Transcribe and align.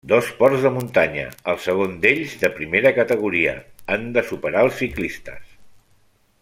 Dos 0.09 0.29
ports 0.37 0.63
de 0.67 0.69
muntanya, 0.77 1.25
el 1.53 1.59
segon 1.65 1.93
d'ells 2.05 2.33
de 2.45 2.51
primera 2.57 2.93
categoria, 3.01 3.55
han 3.97 4.09
de 4.17 4.27
superar 4.31 4.65
els 4.69 4.81
ciclistes. 4.85 5.45